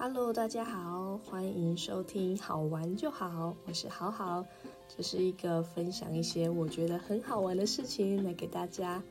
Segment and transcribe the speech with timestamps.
[0.00, 4.46] Hello，大家好，欢迎收听好玩就好，我是好好，
[4.96, 9.02] 这是一个分享一些我觉得很好玩的事情来给大家。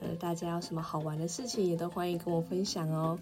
[0.00, 3.16] 呃，大家有什么好玩的事情也都欢迎跟我分享哦。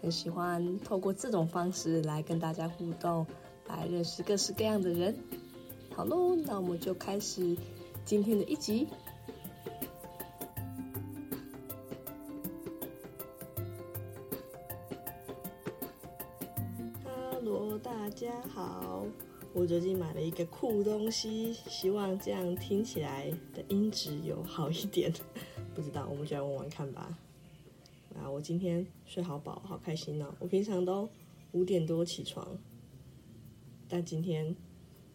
[0.00, 3.26] 很喜欢透过这种方式来跟大家互动，
[3.66, 5.16] 来认识各式各样的人。
[5.96, 7.56] 好喽，那我们就开始
[8.04, 8.86] 今天的一集。
[18.02, 19.06] 大家好，
[19.52, 25.12] 我最近买了一个酷东西，希望这样听起来的音质有好一点。
[25.72, 27.16] 不知道，我们就来玩玩看吧。
[28.16, 30.34] 啊，我今天睡好饱，好开心哦！
[30.40, 31.08] 我平常都
[31.52, 32.58] 五点多起床，
[33.88, 34.56] 但今天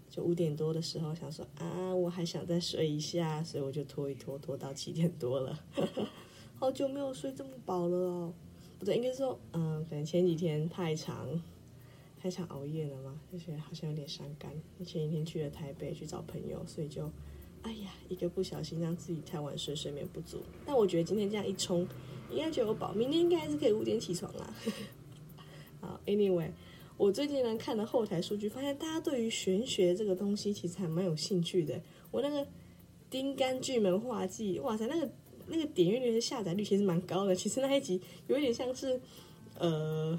[0.10, 5.60] 就五点多的时候想说啊，我还想再睡一下，所以我就拖一拖，拖到七点多了。
[6.56, 8.34] 好久没有睡这么饱了哦！
[8.80, 11.28] 不对，应该说，嗯，可能前几天太长，
[12.22, 14.52] 太长熬夜了嘛，就觉得好像有点伤肝。
[14.86, 17.10] 前几天去了台北去找朋友，所以就。
[17.64, 20.42] 哎呀，一个不小心让自己太晚睡，睡眠不足。
[20.66, 21.86] 但我觉得今天这样一冲，
[22.32, 22.94] 应该就有饱。
[22.94, 24.54] 明天应该还是可以五点起床啦。
[25.82, 26.52] 好，Anyway，
[26.96, 31.82] 我最近呢看了后台数据，发现大家对于玄学这个东西其实还蛮有兴趣的。
[32.12, 32.46] 我那个
[33.10, 35.10] 《丁干巨门画技》，哇塞，那个
[35.48, 37.36] 那个点阅率的下载率其实蛮高的。
[37.36, 39.02] 其实那一集有一点像是
[39.58, 40.18] 呃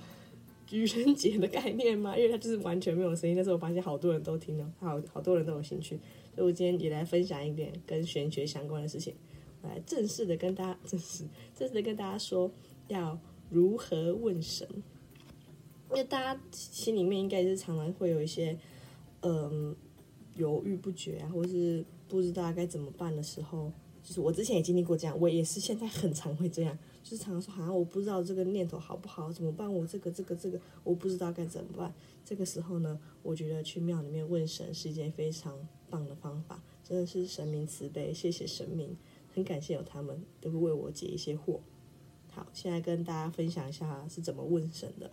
[0.70, 5.98] 愚人节的概念嘛，因为它就是完全没有声音，但是我发现好多人都听了，好好多人都有兴趣。
[6.34, 9.14] 所以我今天也来分享一点跟玄学相关的事情，
[9.62, 11.24] 我来正式的跟大家正式
[11.56, 12.50] 正式的跟大家说
[12.86, 13.18] 要
[13.50, 14.68] 如何问神，
[15.90, 18.56] 因为大家心里面应该是常常会有一些
[19.22, 19.74] 嗯
[20.36, 23.72] 犹豫不决啊，或是不知道该怎么办的时候，
[24.04, 26.78] 就是我之前也经历过这样，我也是现在很常会这样，
[27.08, 29.72] 就是常说好像我不知道这个念头好不好，怎么办？
[29.72, 31.94] 我这个这个这个我不知道该怎么办。
[32.24, 35.56] 这个时候呢，我觉得去庙里面问神是一件非常。
[35.90, 38.94] 棒的方法，真的是神明慈悲，谢谢神明，
[39.34, 41.60] 很感谢有他们都会为我解一些惑。
[42.30, 45.10] 好，现在跟大家分享一下是怎么问神的。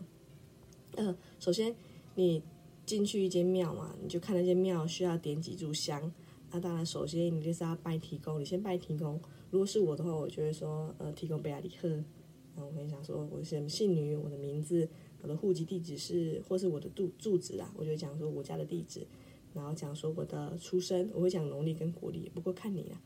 [0.98, 1.74] 呃，首先
[2.16, 2.44] 你
[2.86, 6.12] 进去一间庙嘛，你就看那间庙需要点几炷香。
[6.56, 9.20] 那当然，首先你就是要拜提公，你先拜提公。
[9.52, 11.90] 如果是我的话，我就会说，呃，提公贝亚里赫。
[11.90, 14.88] 然后我跟你讲说，我是姓女，我的名字，
[15.22, 19.06] 我的户籍地址是，或是我的住住址啊，我就讲说我家的地址。
[19.54, 23.02] 然后讲说我的出生，我会讲农历跟国历，不过看你啊。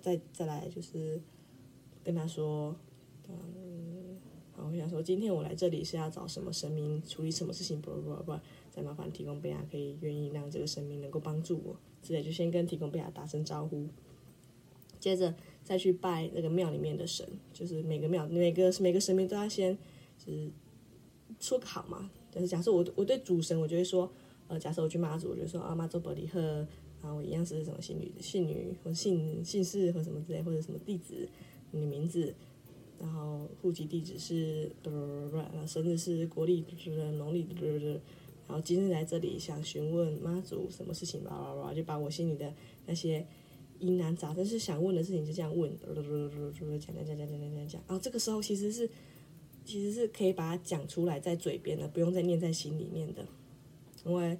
[0.00, 1.20] 再再来就是
[2.02, 2.74] 跟他说，
[3.28, 4.18] 嗯，
[4.56, 8.40] 好，我想说今天我来这里是要找什么神明处理什么事情，不不不不，
[8.72, 11.76] 再麻烦提供贝亚可以愿意让这个神明能够帮助我，
[12.08, 13.86] 之类就先跟提供贝亚打声招呼，
[14.98, 19.76] 接着再去拜那个庙里面的神，就是每个庙每个每个神明都要先
[20.16, 20.50] 就是
[21.38, 24.10] 说个好嘛，就是假设我我对主神，我就会说。
[24.50, 26.40] 呃，假设我去妈祖，我就说啊，妈祖伯利赫，
[27.02, 31.28] 然后我一样是什么姓女、姓女或姓姓氏或什么之类，或者什么地址，
[31.70, 32.34] 你的名字，
[32.98, 36.64] 然后户籍地址是，然后生日是国历，
[37.18, 37.46] 农历，
[38.48, 42.52] 然后今日来这里想询问妈祖什么事情，叭叭叭，就把我心里的
[42.86, 43.24] 那些
[43.78, 46.04] 疑难杂症是想问的事情就这样问，讲讲
[46.80, 48.88] 讲讲讲讲讲讲，然后这个时候其实是
[49.64, 53.24] 其实是可以把它讲出来在嘴边的，不用再念在心里面的。
[54.06, 54.38] 因为，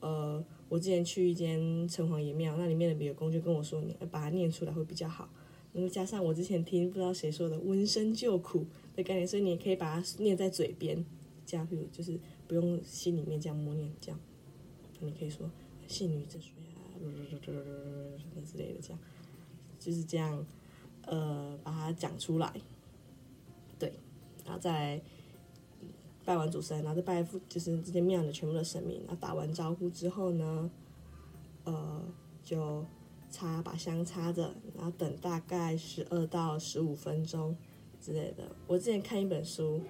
[0.00, 5.28] 呃，我之前去一间城隍爷庙，那里面的比尔公就跟我说，你把它念出来会比较好。
[5.72, 8.66] 然后加上我之前听不知道谁说的“闻声救苦”
[8.96, 11.04] 的概念，所以你也可以把它念在嘴边，
[11.44, 14.20] 这样就就是不用心里面这样默念，这样。
[15.00, 15.50] 你可以说
[15.86, 16.80] “信女之水啊”
[18.18, 18.98] 什么之类的，这样
[19.78, 20.46] 就是这样，
[21.06, 22.52] 呃，把它讲出来。
[23.78, 23.92] 对，
[24.44, 25.00] 然后再。
[26.26, 28.98] 拜完主神，然后再拜父，就是这些庙的全部的神明。
[29.00, 30.70] 然后打完招呼之后呢，
[31.64, 32.02] 呃，
[32.42, 32.82] 就
[33.30, 37.54] 插把香插着，然后等大概十二到十五分钟
[38.00, 38.56] 之类的。
[38.66, 39.82] 我之前看一本书，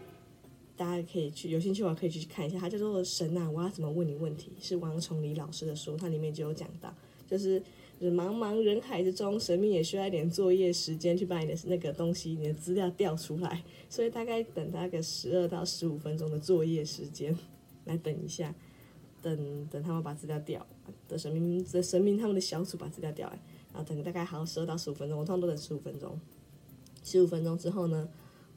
[0.77, 6.95] 大家可以去有兴趣的话可以去看一下，它叫做《神啊，我要怎么问你问题》，是王崇礼老师的书，它里面就有讲到，
[7.27, 7.63] 就是。
[8.01, 17.35] 茫茫人海之中，神明也需要一点作业时间去把你的那个东西、你的资料调出来，所以大概等大概十二到十五分钟的作业时间，
[17.87, 18.55] 来等一下，
[19.23, 20.67] 等等他们把资料调，
[21.09, 23.41] 等神明的神明他们的小组把资料调来，
[23.73, 26.21] 然后等大概还有十二到十五分钟，我通常都等十五分钟。
[27.03, 28.07] 十五分钟之后呢，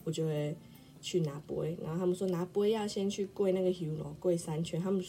[0.04, 0.58] 我就会
[1.02, 5.04] 去拿杯，然后他们说拿杯要先去跪那个 h u 跪三圈，他们。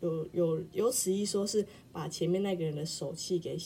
[0.00, 3.56] 有有有此一说，是把前面那个人的手气给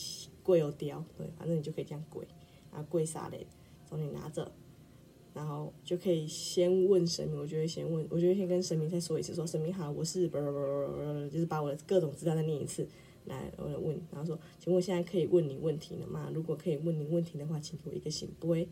[0.41, 2.25] 跪掉，对，反正你就可以这样跪，
[2.71, 3.37] 然后跪下来，
[3.85, 4.49] 从你拿着，
[5.33, 10.37] 然后就可以先问神明，我就会先问，我就会先跟神明再说一次，说神明好，我是不
[11.29, 12.87] 就是把我的各种资料再念一次，
[13.25, 16.31] 来我来问，然后说，请问现在可以问你问题了吗？
[16.33, 18.65] 如果可以问你问题的话，请给我一个醒杯，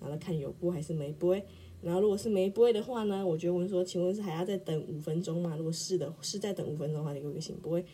[0.00, 1.36] 然后看有播还是没播。
[1.80, 5.54] 然后如果是没播的话呢，我就问说，请问是还要再等五分钟吗？
[5.56, 7.84] 如果是的，是再等五分钟的话，你给我一个醒杯。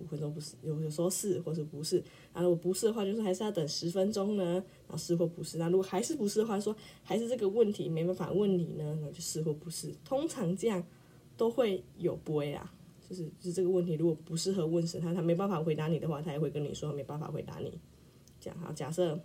[0.00, 1.96] 五分钟不是有有时候是或者不是，
[2.32, 4.44] 然后如果不是的话，就是还是要等十分钟呢。
[4.44, 9.92] 然后是或不是，那如果还是不是的话，说还是这个问题没办法问你呢，那就是或不是。
[10.04, 10.82] 通常这样
[11.36, 12.72] 都会有不会啊，
[13.06, 17.78] 就是就是这个问题如果不适合问神，他他没办法回答你的话，他也会跟你说没办法回答你。
[18.40, 19.18] 这样好，假设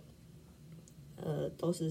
[1.16, 1.88] 呃都是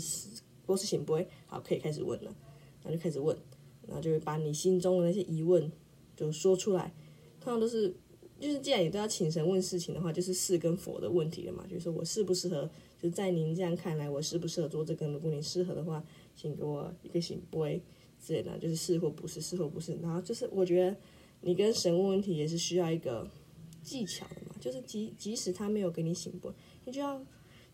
[0.69, 2.33] 果是醒不会，好可以开始问了，
[2.81, 3.37] 然后就开始问，
[3.85, 5.71] 然后就会把你心中的那些疑问
[6.15, 6.93] 就说出来，
[7.39, 7.95] 通常都是。
[8.39, 11.65] 就是既然你都要请神问事情的话，就是是跟佛的问题了嘛。
[11.67, 15.05] 就是说我适不适合，就在您这样看来，我适不适合做这个？
[15.09, 16.01] 如果你适合的话，
[16.37, 17.81] 请给我一个醒杯
[18.17, 19.93] 之类的，就是是或不是，是或不是。
[20.01, 20.95] 然后就是我觉得
[21.41, 23.29] 你跟神问问题也是需要一个
[23.83, 24.55] 技巧的嘛。
[24.57, 26.53] 就是即即使他没有给你醒不，
[26.85, 27.21] 你就要。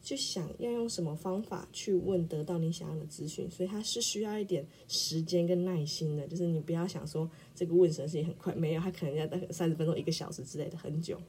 [0.05, 6.27] 就想要用什么方法去问得到你想要的资讯，所以它是需要一点时间跟耐心的。
[6.27, 11.19] 就是你不要想说这个问神事情很快，没有，他可能要大概三十分钟、一个小时之类的，很久。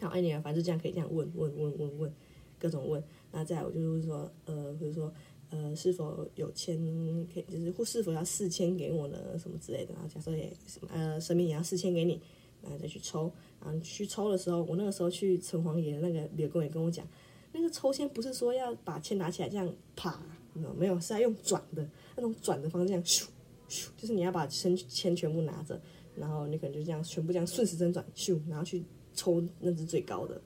[0.00, 2.14] 好，哎，你啊反正就这样可以这样问问问问问，
[2.58, 3.04] 各种问。
[3.30, 5.12] 那再来，我就是说，呃，比如说，
[5.50, 6.78] 呃，是否有签，
[7.34, 9.38] 可以就是或是否要四千给我呢？
[9.38, 9.92] 什么之类的。
[9.92, 12.18] 然后假设也什么，呃，神明也要四千给你，
[12.62, 13.30] 然后再去抽。
[13.62, 17.06] 然后去抽的时候，我那个时候去城隍爷那个柳公也跟我讲。
[17.52, 20.20] 那个抽签不是说要把签拿起来这样啪，
[20.76, 23.26] 没有，是要用转的那种转的方式，咻
[23.68, 25.80] 咻，就是你要把签签全部拿着，
[26.16, 28.82] 然后你可能就这样全部这样顺时针转，咻，然后去
[29.14, 30.40] 抽那只最高的，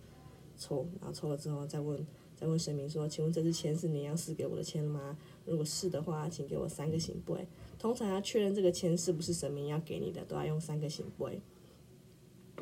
[0.59, 2.05] 抽，然后抽了之后再问
[2.35, 5.17] 再问神明说，请问这支签是你要赐给我的签吗？
[5.45, 7.47] 如果是的话，请给我三个行杯。
[7.79, 11.41] 通常要确认这个签是不是神明要给你的，都要用三个行杯。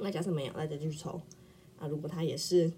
[0.01, 1.21] 那假设没有，那再继续抽。
[1.79, 2.71] 啊，如果他也是。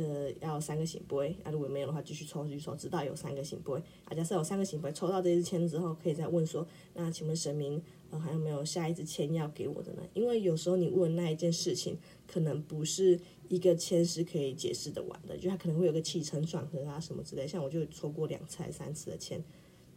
[0.00, 3.74] 呃，要三个醒杯，啊，如果没有的话，继续抽，继续抽，直到有三个醒杯。
[4.04, 10.02] 啊，假设有三个醒杯，抽到这支签之后，可以再问说，那请问神明，呃，还有没有下一支签要给我的呢？
[10.14, 13.20] 因为有时候你问那一件事情，可能不是
[13.50, 17.46] 一个签是可以解释的完的，就它可能会有个起承转合啊什么之类。
[17.46, 19.44] 像我就抽过两次、三次的签，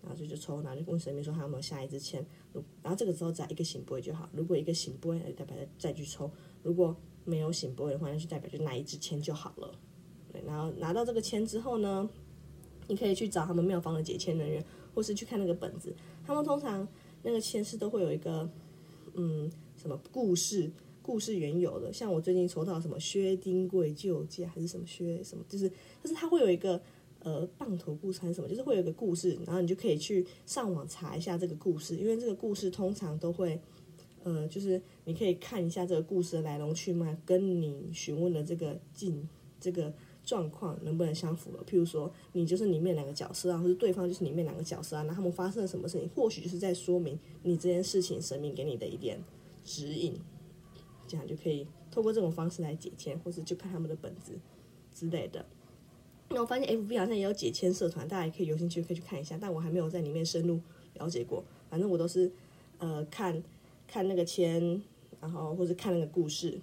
[0.02, 2.26] 然后就就抽，然后就问神明说还有没有下一支签，
[2.82, 4.30] 然后这个时候再一个醒杯就好。
[4.34, 6.30] 如果一个醒杯，代表再去抽；
[6.62, 9.80] 如果没有醒波的话，那就代表就拿一支签就好了。
[10.46, 12.10] 然后拿到这个签之后呢，
[12.88, 14.64] 你可以去找他们庙方的解签人员，
[14.94, 15.94] 或是去看那个本子。
[16.26, 16.88] 他们通常
[17.22, 18.50] 那个签是都会有一个
[19.14, 20.72] 嗯什么故事，
[21.02, 21.92] 故事缘由的。
[21.92, 25.70] 像我最近抽到什么薛丁贵救驾，还是什么薛什么，就是
[26.02, 26.82] 就是他会有一个
[27.20, 33.60] 呃棒头故事还是什么，就是会有个故事，然后你就可以去上网查一下这个故事，因为这个故事通常都会。
[34.26, 39.28] 呃，就是你可以看一下这个故事的来龙去脉，跟你询问的这个进
[39.60, 39.94] 这个
[40.26, 41.64] 状况能不能相符了。
[41.66, 49.20] 譬如说，你就是里面两个角色啊，或者对方就是里面两个角色啊，那他们发生了什么事情，或许就是在说明你这件事情神明给你的一点
[49.64, 50.20] 指引，
[51.08, 54.34] 这样就可以透过这种方式来解签，或是就看他们的本子
[54.94, 55.46] 之类的。
[56.30, 60.60] 那我发现 FB 好像也有解签社团，大家也可以有兴趣可以去看一下，但我还没有在里面深入
[60.96, 61.44] 了解过。
[61.70, 62.32] 反正我都是
[62.78, 63.44] 呃看。
[63.86, 64.82] 看那个签，
[65.22, 66.60] 然后或者看那个故事，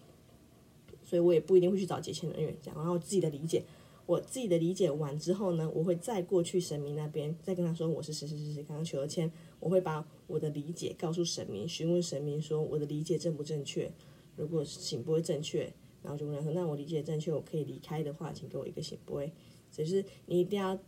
[1.11, 2.73] 所以我也不一定会去找解签人员讲。
[2.77, 3.65] 然后我自己的理解，
[4.07, 13.91] 我自己的理解完之后呢，我会再过去神明那边，再跟他说我是谁谁谁谁刚刚求了签，我会把我的理解告诉神明，询问神明说我的理解正不正确。
[14.37, 15.73] 如果醒不会正确，
[16.05, 19.33] 然后就问他说那我理解正确，我可以离开的话，请给我一个醒不会。
[19.73, 20.79] 只是你一定要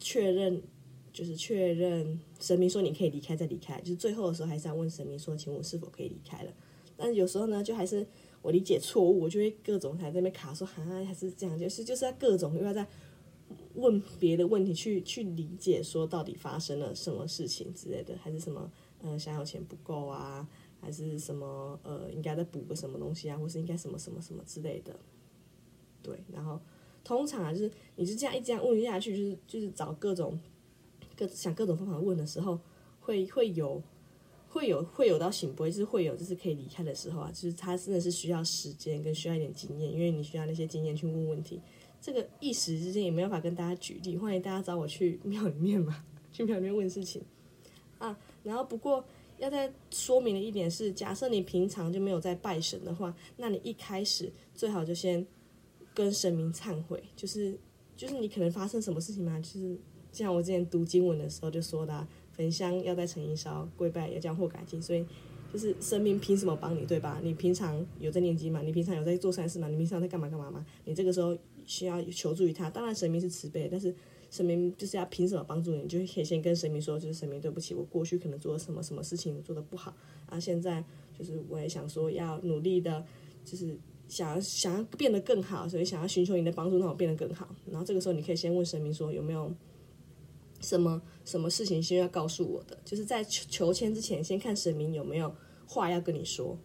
[0.00, 0.62] 确认。
[1.12, 6.52] 就是确认神明说你可以离开再离开，就是最后的时候还是要问神明说，请问是否可以离开了？
[6.94, 8.06] 但有时候呢，就还是
[8.46, 12.86] 我理解错误，我就会各种还在那边卡说，哈还是这样，就是就是要各种又要在
[13.74, 18.70] 问别的问题去去理解说到底发生了什么事情之类的，还是什么
[19.02, 20.48] 呃想要钱不够啊，
[20.80, 24.94] 还是什么呃应该再补个什么东西啊，或是应该什么什么什么之类的。
[26.00, 26.60] 对，然后
[27.02, 30.38] 通常啊，就是你是这样一这样问下去，就是就是找各种。
[31.18, 32.60] 各想各种方法问的时候，
[33.00, 33.82] 会会有
[34.48, 41.60] 会有会有到醒不会，就是会有就是可以离开的时候啊，就是他真的是需要时间跟需要一点经验，因为你需要那些经验去问问题。
[42.00, 47.22] 这个一时之间也没办法跟大家举例，欢迎大家找我去庙里面嘛， 去庙里面问事情
[47.98, 48.16] 啊。
[48.42, 49.04] 然后不过
[49.38, 55.26] 要再说明的一点是，假设你平常就没有在拜神的话，那你一开始最好就先
[55.92, 57.58] 跟神明忏悔，就是
[57.96, 59.78] 就是你可能发生什么事情嘛，就是。
[60.12, 65.04] 像我之前读经文的时候就说的，焚香要在诚意烧，跪拜要将祸改尽，所以
[65.52, 67.18] 就是神明凭什么帮你，对吧？
[67.22, 68.60] 你平常有在念经吗？
[68.62, 69.68] 你平常有在做善事吗？
[69.68, 70.66] 你平常在干嘛干嘛吗？
[70.84, 73.94] 你这个时候需要求助于他，当然神明是慈悲，但是
[74.30, 75.82] 神明就是要凭什么帮助你？
[75.82, 79.94] 你就可以先跟神明说，就是神明对不起，我过去可能做了什么什么事情做的不好，
[80.28, 80.84] 啊，现在
[81.18, 83.02] 就是我也想说要努力的，
[83.44, 83.78] 就是
[84.08, 87.48] 想要想要变得更好，所以想要寻求你的帮助，让我变得更好。
[87.70, 89.50] 然后这个时候你可以先问神明说有没有。
[90.60, 92.78] 什么什么事情先要告诉我的？
[92.84, 95.34] 就是在求求签之前，先看神明有没有
[95.66, 96.58] 话要跟你说，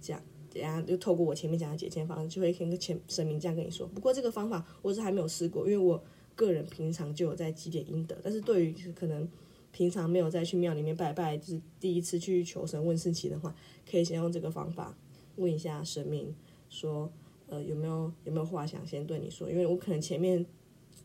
[0.00, 3.86] 这样，等下就透过我前面讲的解签方式，就会跟个前神明这样跟你说。
[3.86, 6.02] 不过这个方法我是还没有试过，因为我
[6.34, 9.28] 个人平常就有在积点阴德，但是对于可能
[9.70, 13.54] 平常没有再去庙里面拜拜，就是第一次去求神问事情的话，
[13.90, 14.96] 可以先用这个方法
[15.36, 16.34] 问一下神明，
[16.68, 17.12] 说
[17.48, 20.44] 呃有没有有没有话想先对你说，因为我可能前面。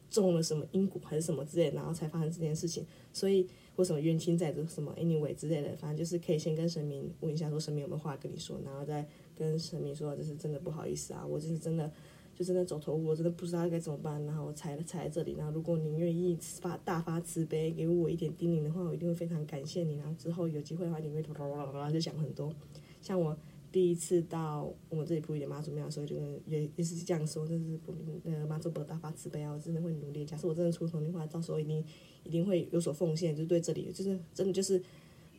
[0.10, 11.92] 中了什么因果还是什么之类，然后才发生这件事情，所以或什么冤亲债主什么 anyway 之类的，反正就是可以先跟神明问一下，说神明有没有话跟你说，然后再跟神明说，就是真的不好意思啊，我就是真的
[12.36, 21.22] 就真的走投无路，真的不知道该怎么办，然后我踩踩在这里，然后如果您愿意发大发慈悲，给我一点叮咛的话，我一定会非常感谢你，然后之后有机会的话，你会
[21.94, 22.54] 就讲很多，
[23.02, 23.38] 像我。
[23.72, 26.16] 第一次到我们这里普里的妈祖庙的时候，就
[26.48, 30.26] 也也是这样说，就是不呃妈祖不大发慈悲啊，我真的会努力。
[30.26, 31.84] 假设我真的出头的话，到时候一定
[32.24, 34.82] 一定会有所奉献，就对这里就是真的就是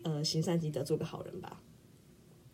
[0.03, 1.61] 呃行善积德，做个好人吧。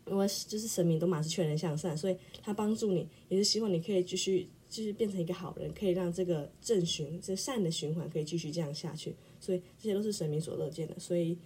[0.06, 9.14] 因为就是神明都马是劝人向善，所以他帮助你，也是希望你可以继续继续变成一个好人，可以让这个正循这善的循环可以继续这样下去。
[9.40, 11.36] 所以这些都是神明所乐见的，所以。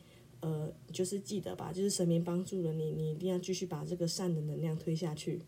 [0.40, 5.38] 呃，就是记得吧，就是神明帮助了你，你一定要继续把这个善的能量推下去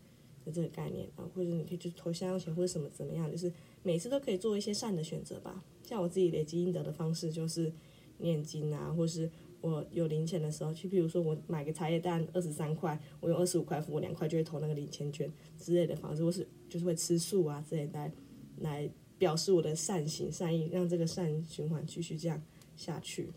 [0.45, 5.63] 的这个概念啊，或者你可以去投香油钱或者什么怎么样，就是每次都可以做一些善的选择吧。
[5.83, 7.73] 像我自己累积阴德的方式就是
[8.19, 9.29] 念经啊，或是
[9.61, 18.11] 我有零钱的时候，去比如说我买个茶叶蛋二十三块，我用二十五块付我两块就会投那个零钱券之类的方式，或是就是会吃素啊之类来
[18.59, 22.41] 来表示我的善行善意，让这个善循环继续这样
[22.75, 23.29] 下去。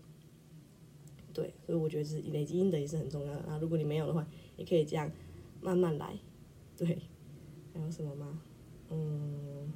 [1.36, 3.58] 对，所以我觉得是累积阴德也是很重要的啊。
[3.60, 4.26] 如果你没有的话，
[4.56, 5.12] 也可以这样
[5.60, 6.18] 慢慢来。
[6.74, 6.98] 对，
[7.74, 8.40] 还有什么吗？
[8.88, 9.70] 嗯，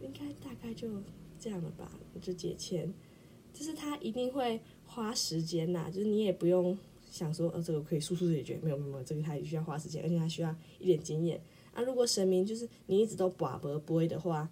[0.00, 0.88] 应该大概就
[1.36, 1.90] 这样了吧。
[2.20, 2.94] 就解签，
[3.52, 5.90] 就是他一定会花时间呐。
[5.92, 6.78] 就是你也不用
[7.10, 8.60] 想说，呃，这个可以速速解决。
[8.62, 11.42] 没有没有，这个他也需要花时间，而且他需要一点经验。
[11.72, 14.48] 啊，如果神明就是你一直都把不不会的话，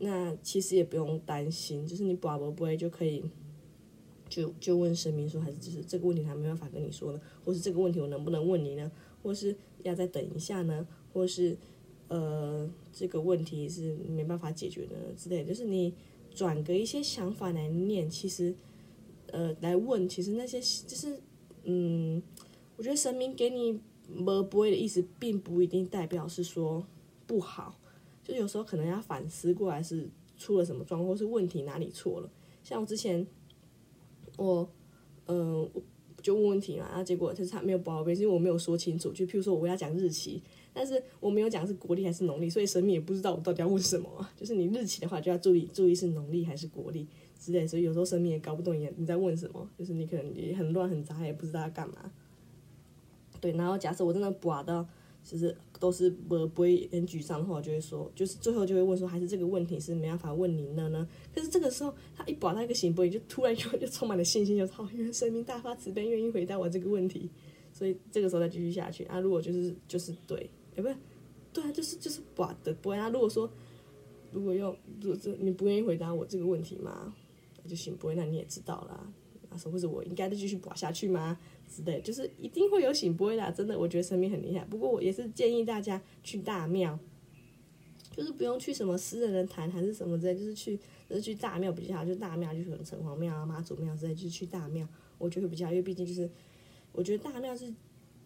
[0.00, 3.24] 那其实也不用担心，就是你把不不会就可以。
[4.28, 8.90] 就就问神明说，还是就是这个问题他没办法跟你说呢，或是这个问题我能不能问你呢？
[9.22, 10.86] 或是要再等一下呢？
[11.12, 11.56] 或是
[12.08, 15.94] 呃这个问题是没办法解决的之类，就是你
[16.34, 18.54] 转个一些想法来念，其实
[19.32, 21.20] 呃来问，其实那些就是
[21.64, 22.22] 嗯，
[22.76, 23.80] 我觉得神明给你
[24.24, 26.86] 不不会的意思，并不一定代表是说
[27.26, 27.78] 不好，
[28.22, 32.30] 就有时候可能要反思过来是出了什么状况，或是问题哪里错了。
[32.62, 33.26] 像我之前。
[34.38, 34.66] 我，
[35.26, 35.68] 嗯，
[36.22, 39.12] 就问问题嘛，然后结果就是他没有报备，是因为我没有说清楚。
[39.12, 40.42] 就譬如说我要讲日期，
[40.72, 44.08] 但是我没有讲是国历还是农历，所以神明也不知道我到底要问什么。
[44.34, 47.06] 就是你日期的话，就要注意注意是农历还是国历
[47.38, 47.66] 之类。
[47.66, 52.10] 所以有时候神明也搞不懂你你在问什么，就是你可能也很乱很杂，也不知道要干嘛。
[53.40, 54.88] 对，然后假设我真的刮到。
[55.22, 61.06] 就是都是不不会很沮丧的话，我就会说，就是最后就会问说，还是这个问题是没办法问您的呢？
[61.34, 67.28] 可是这个时候，他一保他一个行不，就突然就就充满了信心，就操，因为神明大发慈悲，愿意回答我这个问题，
[67.72, 69.20] 所以这个时候再继续下去啊。
[69.20, 70.96] 如果就是就是对，也不是
[71.52, 73.08] 对啊，就是就是保的不会啊。
[73.10, 73.50] 如果说
[74.32, 77.14] 如果要如果这你不愿意回答我这个问题嘛，
[77.66, 79.12] 就行不会，那你也知道啦。
[79.50, 81.38] 啊，说或者我应该再继续保下去吗？
[81.68, 84.64] 之类，就是一定会有醒波的，真的，我觉得生命很厉害。
[84.64, 86.98] 不过我也是建议大家去大庙，
[88.10, 90.78] 就是不用去什么私人的坛还是什么之类，就是去
[91.08, 92.04] 就是去大庙比较好。
[92.04, 94.86] 就大庙就是城隍庙啊、妈祖庙之类，就是去大庙，
[95.18, 96.28] 我觉得比较好，因为毕竟就是
[96.92, 97.72] 我觉得大庙是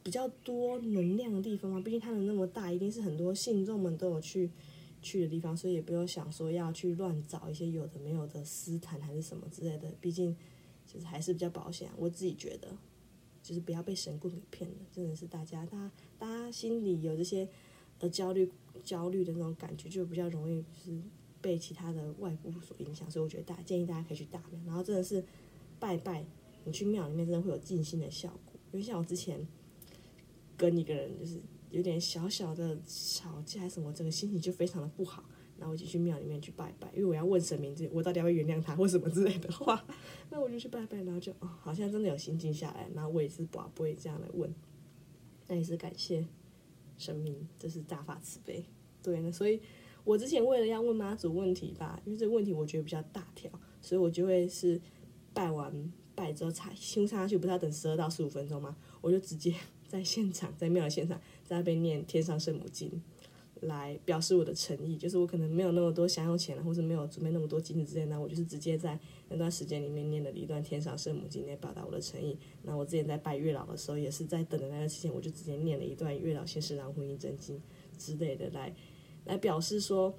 [0.05, 4.49] 比较多能量的地方嘛，毕竟它能那么大，一定是很多信众们都有去
[5.01, 10.37] 去的地方，所以也不用想说要去乱找一些有的没有的私坛还是什么之类的，毕竟
[10.87, 12.77] 就是还是比较保险，我自己觉得。
[13.43, 17.49] 就是不要被神棍给骗了，真的是大家，大家，大家心里有这些
[17.99, 18.49] 呃焦虑、
[18.85, 21.03] 焦虑的那种感觉，就比较容易就是
[21.41, 23.11] 被其他的外部所影响。
[23.11, 25.25] 所以我觉得大建议大家可以去大庙，然后真的是
[25.81, 26.25] 拜拜，
[26.65, 28.55] 你去庙里面真的会有静心的效果。
[28.71, 29.45] 因为像我之前
[30.57, 31.41] 跟一个人就是
[31.73, 35.25] 有点小小的吵架什么，这个心情就非常的不好。
[35.63, 39.87] 然后一起去庙里面去拜拜，因为我要问神明，这我到底要不要原谅他或什么之类的话，
[40.29, 44.53] 那我就去拜拜，然后就哦，好像真的有心静下来，然后我也是不不会这样来问，
[45.47, 46.27] 那也是感谢
[46.99, 48.65] 神明，这是大发慈悲，
[49.05, 49.61] 对那所以
[50.03, 53.49] 我之前为了要问妈祖问题吧，因为这个问题我觉得比较大条，
[53.81, 54.81] 所以我就会是
[55.33, 58.77] 拜完拜之后插胸插下去，不是要等十二到十五分钟吗？
[59.01, 59.55] 我就直接
[59.87, 63.01] 在现场，在庙的现场，在那边念天上圣母经。
[63.63, 72.37] 来表示我的诚意，就是我可能没有那么多想要钱了，或者没有准备那么多金子之类的，我就是直接在那段时间里面念了一段天上圣母经来表达我的诚意。
[72.63, 77.61] 那我之前在拜月老的时候，也是在等的那段时间，我就直接念了一段月老先师郎婚姻真经
[77.97, 78.75] 之类的，来
[79.27, 80.13] 来表示说，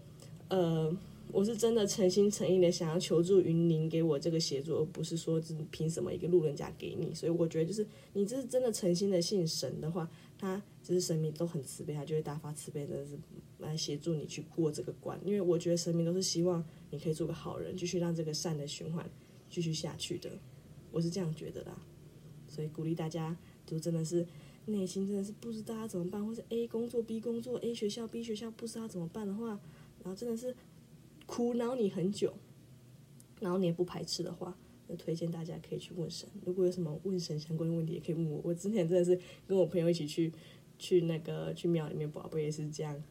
[0.48, 0.96] 呃，
[1.32, 7.14] 我是真的诚心诚意的想要求助于您给我这个协助，而不是说凭什么一个路人甲给你。
[7.14, 10.62] 所以我觉得，就是你这是真的诚心的信神的话，他。
[10.82, 13.18] 就是神明都很慈悲，他就会大发慈悲的是
[13.60, 15.18] 来协助你去过这个关。
[15.24, 19.10] 因为我觉得神明都是希望你可以做个好人，继续让这个善的循环
[19.50, 20.30] 继续下去的。
[20.92, 21.82] 我是这样觉得啦，
[22.50, 24.28] 所以鼓励大家，就真的是
[24.66, 29.58] 内心真的是不知道要怎么办，或是 A 工作 B 工作 A 学校 B 学校不知道怎么办的话，
[30.04, 30.54] 然后真的是
[31.26, 32.34] 苦恼你很久，
[33.40, 34.58] 然后你也不排斥的话，
[34.96, 36.28] 推荐大家可以去问神。
[36.46, 38.42] 如果有什么问神相关的问题，也可以问我。
[38.44, 40.32] 我之前真的是跟我朋友一起去。
[40.80, 43.02] 去那个去庙里面，宝贝也是这样，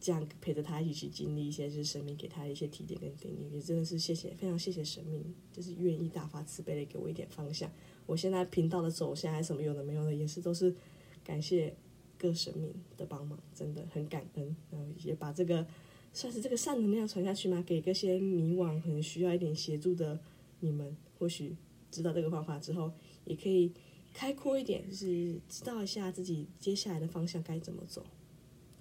[0.00, 5.22] 这样陪着他一起去经历一些，就是神明给他的一些提点跟叮咛，也真的是谢谢，非常谢谢神明，
[5.52, 7.70] 就是愿意大发慈悲的给我一点方向。
[8.06, 10.74] 我现在频道的走向还什么有的没有的，也是都是
[11.22, 11.72] 感谢
[12.18, 14.56] 各神明的帮忙，真的很感恩。
[14.70, 15.64] 然后也把这个
[16.12, 20.18] 算是这个善能量传下去嘛，给这些迷惘可能需要一点协助的
[20.62, 21.56] 你们，或许
[21.90, 22.92] 知道这个方法之后，
[23.24, 23.72] 也可以。
[24.14, 28.04] 开阔一点，就是知道一下自己接下来的方向该怎么走。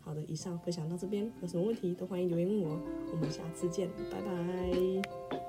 [0.02, 2.78] 好的，以上分享到这边，有什么问题都欢迎留言问我。
[3.14, 5.41] 我们下次见，拜拜。